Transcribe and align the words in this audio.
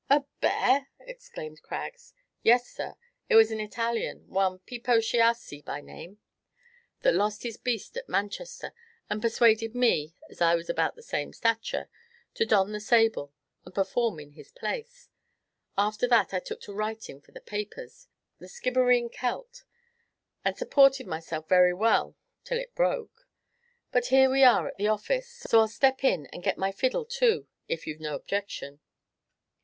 "A 0.09 0.25
bear!" 0.39 0.87
exclaimed 0.99 1.61
Craggs. 1.61 2.11
"Yes, 2.41 2.67
sir. 2.67 2.95
It 3.29 3.35
was 3.35 3.51
an 3.51 3.59
Italian 3.59 4.27
one 4.27 4.57
Pipo 4.57 4.99
Chiassi 4.99 5.63
by 5.63 5.79
name 5.79 6.17
that 7.01 7.13
lost 7.13 7.43
his 7.43 7.55
beast 7.57 7.95
at 7.97 8.09
Manchester, 8.09 8.73
and 9.11 9.21
persuaded 9.21 9.75
me, 9.75 10.15
as 10.27 10.41
I 10.41 10.55
was 10.55 10.71
about 10.71 10.95
the 10.95 11.03
same 11.03 11.33
stature, 11.33 11.87
to 12.33 12.47
don 12.47 12.71
the 12.71 12.79
sable, 12.79 13.31
and 13.63 13.75
perform 13.75 14.19
in 14.19 14.31
his 14.31 14.49
place. 14.51 15.07
After 15.77 16.07
that 16.07 16.33
I 16.33 16.39
took 16.39 16.61
to 16.61 16.73
writin' 16.73 17.21
for 17.21 17.31
the 17.31 17.39
papers 17.39 18.07
'The 18.39 18.47
Skibbereen 18.47 19.07
Celt' 19.07 19.65
and 20.43 20.57
supported 20.57 21.05
myself 21.05 21.47
very 21.47 21.75
well 21.75 22.15
till 22.43 22.57
it 22.57 22.73
broke. 22.73 23.27
But 23.91 24.07
here 24.07 24.31
we 24.31 24.43
are 24.43 24.67
at 24.67 24.77
the 24.77 24.87
office, 24.87 25.29
so 25.47 25.59
I 25.59 25.65
'll 25.65 25.67
step 25.67 26.03
in, 26.03 26.25
and 26.33 26.41
get 26.41 26.57
my 26.57 26.71
fiddle, 26.71 27.05
too, 27.05 27.47
if 27.67 27.85
you 27.85 27.95
've 27.99 28.01
no 28.01 28.15
objection." 28.15 28.79